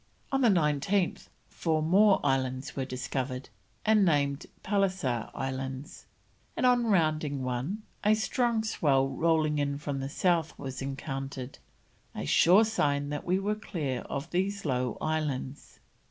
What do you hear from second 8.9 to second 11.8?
rolling in from the south was encountered,